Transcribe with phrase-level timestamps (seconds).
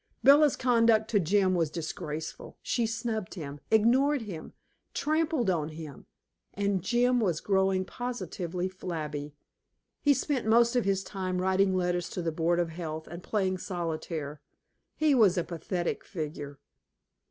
[0.23, 2.57] Bella's conduct to Jim was disgraceful.
[2.63, 4.53] She snubbed him, ignored him,
[4.95, 6.07] tramped on him,
[6.55, 9.35] and Jim was growing positively flabby.
[10.01, 13.59] He spent most of his time writing letters to the board of health and playing
[13.59, 14.41] solitaire.
[14.95, 16.57] He was a pathetic figure.